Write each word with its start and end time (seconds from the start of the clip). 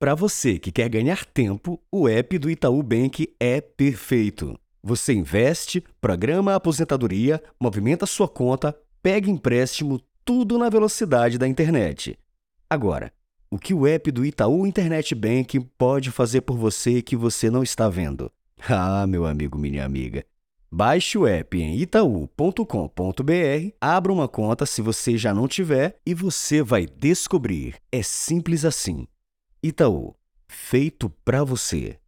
Para 0.00 0.14
você 0.14 0.58
que 0.58 0.72
quer 0.72 0.88
ganhar 0.88 1.26
tempo, 1.26 1.78
o 1.92 2.08
app 2.08 2.38
do 2.38 2.48
Itaú 2.48 2.82
Bank 2.82 3.34
é 3.38 3.60
perfeito. 3.60 4.58
Você 4.82 5.12
investe, 5.12 5.84
programa 6.00 6.52
a 6.52 6.54
aposentadoria, 6.54 7.38
movimenta 7.60 8.06
sua 8.06 8.26
conta, 8.26 8.74
pega 9.02 9.28
empréstimo, 9.28 10.00
tudo 10.24 10.56
na 10.56 10.70
velocidade 10.70 11.36
da 11.36 11.46
internet. 11.46 12.18
Agora, 12.70 13.12
o 13.50 13.58
que 13.58 13.74
o 13.74 13.86
app 13.86 14.10
do 14.10 14.24
Itaú 14.24 14.66
Internet 14.66 15.14
Bank 15.14 15.60
pode 15.76 16.10
fazer 16.10 16.40
por 16.40 16.56
você 16.56 17.02
que 17.02 17.14
você 17.14 17.50
não 17.50 17.62
está 17.62 17.86
vendo? 17.90 18.32
Ah, 18.70 19.06
meu 19.06 19.26
amigo, 19.26 19.58
minha 19.58 19.84
amiga. 19.84 20.24
Baixe 20.72 21.18
o 21.18 21.26
app 21.26 21.60
em 21.60 21.76
itaú.com.br, 21.76 22.64
abra 23.78 24.12
uma 24.12 24.28
conta 24.28 24.64
se 24.64 24.80
você 24.80 25.18
já 25.18 25.34
não 25.34 25.46
tiver 25.46 26.00
e 26.06 26.14
você 26.14 26.62
vai 26.62 26.86
descobrir. 26.86 27.74
É 27.92 28.02
simples 28.02 28.64
assim. 28.64 29.06
Itaú, 29.62 30.14
feito 30.48 31.10
para 31.22 31.44
você. 31.44 31.99